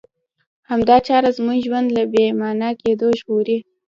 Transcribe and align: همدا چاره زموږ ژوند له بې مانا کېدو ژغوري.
همدا 0.69 0.95
چاره 1.07 1.29
زموږ 1.37 1.57
ژوند 1.65 1.87
له 1.97 2.03
بې 2.11 2.25
مانا 2.39 2.69
کېدو 2.81 3.07
ژغوري. 3.19 3.57